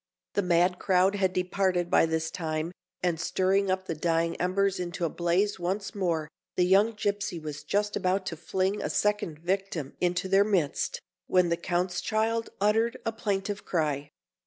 [0.33, 2.71] The mad crowd had departed by this time;
[3.03, 7.63] and stirring up the dying embers into a blaze once more, the young gipsy was
[7.63, 12.97] just about to fling a second victim into their midst, when the Count's child uttered
[13.05, 14.09] a plaintive cry.